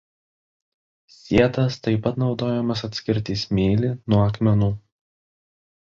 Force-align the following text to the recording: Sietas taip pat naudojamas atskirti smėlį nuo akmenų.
Sietas 1.15 1.77
taip 1.89 2.01
pat 2.07 2.19
naudojamas 2.25 2.83
atskirti 2.91 3.39
smėlį 3.45 3.93
nuo 3.95 4.27
akmenų. 4.33 4.73